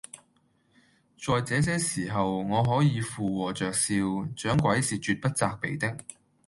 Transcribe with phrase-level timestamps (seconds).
[1.23, 3.93] 在這些時候，我可以附和着笑，
[4.35, 5.95] 掌櫃是決不責備的